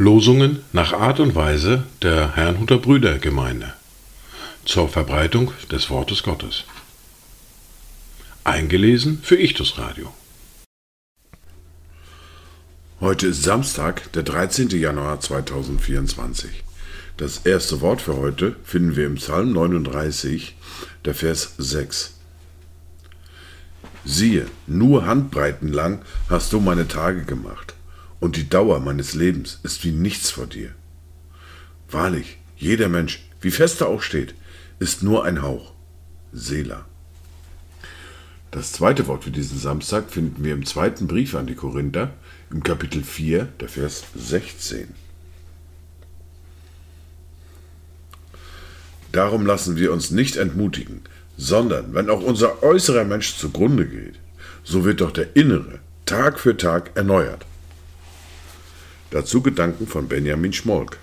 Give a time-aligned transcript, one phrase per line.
[0.00, 3.74] Losungen nach Art und Weise der Herrnhuter Brüdergemeinde
[4.64, 6.64] zur Verbreitung des Wortes Gottes.
[8.42, 10.10] Eingelesen für Ichtus Radio.
[12.98, 14.70] Heute ist Samstag, der 13.
[14.70, 16.64] Januar 2024.
[17.18, 20.56] Das erste Wort für heute finden wir im Psalm 39,
[21.04, 22.14] der Vers 6.
[24.06, 27.74] Siehe, nur Handbreiten lang hast du meine Tage gemacht,
[28.20, 30.74] und die Dauer meines Lebens ist wie nichts vor dir.
[31.90, 34.34] Wahrlich, jeder Mensch, wie fest er auch steht,
[34.78, 35.72] ist nur ein Hauch.
[36.32, 36.84] Selah.
[38.50, 42.12] Das zweite Wort für diesen Samstag finden wir im zweiten Brief an die Korinther,
[42.50, 44.88] im Kapitel 4, der Vers 16.
[49.12, 51.02] Darum lassen wir uns nicht entmutigen,
[51.36, 54.18] sondern wenn auch unser äußerer Mensch zugrunde geht,
[54.62, 57.46] so wird doch der innere Tag für Tag erneuert.
[59.10, 60.98] Dazu Gedanken von Benjamin Schmolk.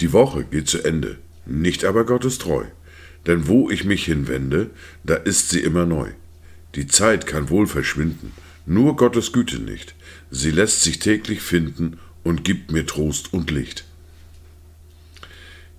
[0.00, 2.64] Die Woche geht zu Ende, nicht aber Gottes treu.
[3.26, 4.70] Denn wo ich mich hinwende,
[5.04, 6.10] da ist sie immer neu.
[6.74, 8.32] Die Zeit kann wohl verschwinden,
[8.64, 9.94] nur Gottes Güte nicht.
[10.30, 13.84] Sie lässt sich täglich finden und gibt mir Trost und Licht.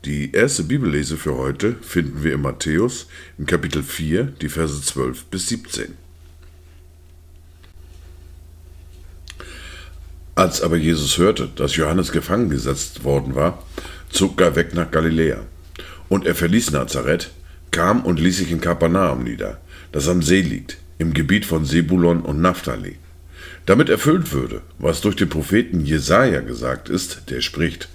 [0.05, 5.25] Die erste Bibellese für heute finden wir in Matthäus im Kapitel 4, die Verse 12
[5.25, 6.08] bis 17.
[10.39, 13.61] Als aber Jesus hörte, dass Johannes gefangen gesetzt worden war,
[14.09, 15.39] zog er weg nach Galiläa.
[16.07, 17.31] Und er verließ Nazareth,
[17.71, 19.59] kam und ließ sich in Kapernaum nieder,
[19.91, 22.95] das am See liegt, im Gebiet von Sebulon und Naphtali,
[23.65, 27.89] damit erfüllt würde, was durch den Propheten Jesaja gesagt ist, der spricht: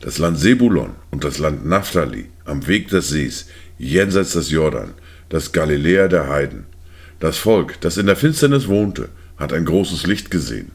[0.00, 4.94] das Land Sebulon und das Land Naphtali am Weg des Sees, jenseits des Jordan,
[5.28, 6.64] das Galiläa der Heiden.
[7.20, 10.70] Das Volk, das in der Finsternis wohnte, hat ein großes Licht gesehen.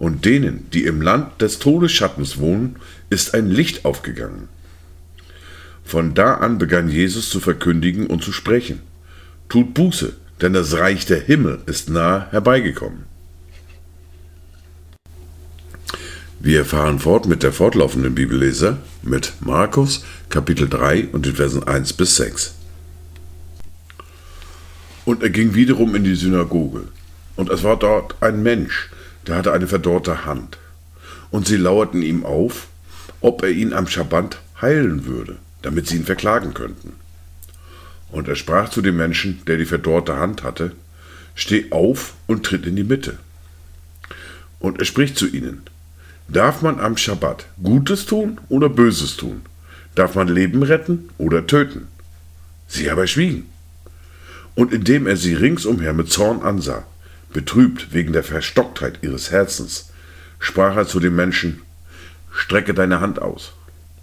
[0.00, 2.76] Und denen, die im Land des Todesschattens wohnen,
[3.10, 4.48] ist ein Licht aufgegangen.
[5.84, 8.80] Von da an begann Jesus zu verkündigen und zu sprechen.
[9.50, 13.04] Tut Buße, denn das Reich der Himmel ist nahe herbeigekommen.
[16.38, 21.92] Wir fahren fort mit der fortlaufenden Bibellese mit Markus Kapitel 3 und den Versen 1
[21.92, 22.54] bis 6.
[25.04, 26.84] Und er ging wiederum in die Synagoge.
[27.36, 28.88] Und es war dort ein Mensch,
[29.30, 30.58] der hatte eine verdorrte Hand.
[31.30, 32.66] Und sie lauerten ihm auf,
[33.20, 36.94] ob er ihn am Schabbat heilen würde, damit sie ihn verklagen könnten.
[38.10, 40.72] Und er sprach zu dem Menschen, der die verdorrte Hand hatte,
[41.36, 43.18] Steh auf und tritt in die Mitte.
[44.58, 45.62] Und er spricht zu ihnen,
[46.28, 49.42] Darf man am Schabbat Gutes tun oder Böses tun?
[49.94, 51.86] Darf man Leben retten oder töten?
[52.66, 53.46] Sie aber schwiegen.
[54.56, 56.84] Und indem er sie ringsumher mit Zorn ansah,
[57.32, 59.90] betrübt wegen der Verstocktheit ihres Herzens,
[60.38, 61.62] sprach er zu dem Menschen,
[62.32, 63.52] Strecke deine Hand aus.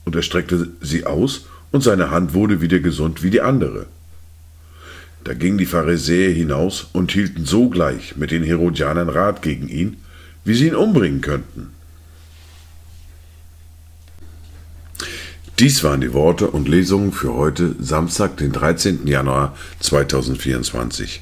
[0.06, 3.88] Und er streckte sie aus, und seine Hand wurde wieder gesund wie die andere.
[5.24, 9.98] Da gingen die Pharisäer hinaus und hielten sogleich mit den Herodianern Rat gegen ihn,
[10.46, 11.72] wie sie ihn umbringen könnten.
[15.60, 19.08] Dies waren die Worte und Lesungen für heute, Samstag, den 13.
[19.08, 21.22] Januar 2024.